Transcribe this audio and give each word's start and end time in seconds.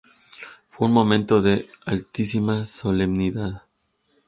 Fue 0.67 0.87
un 0.87 0.93
momento 0.93 1.43
de 1.43 1.63
altísima 1.85 2.65
solemnidad. 2.65 3.61